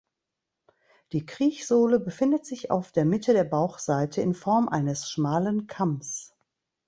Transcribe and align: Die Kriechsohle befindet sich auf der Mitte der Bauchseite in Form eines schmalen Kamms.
Die 1.11 1.27
Kriechsohle 1.27 1.99
befindet 1.99 2.43
sich 2.43 2.71
auf 2.71 2.91
der 2.91 3.05
Mitte 3.05 3.33
der 3.33 3.43
Bauchseite 3.43 4.19
in 4.21 4.33
Form 4.33 4.67
eines 4.67 5.07
schmalen 5.11 5.67
Kamms. 5.67 6.33